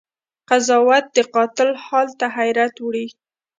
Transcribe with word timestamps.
قضاوت 0.49 1.05
د 1.15 1.17
قاتل 1.35 1.69
حال 1.85 2.07
ته 2.19 2.25
حيرت 2.35 2.75
وړی 2.79 3.07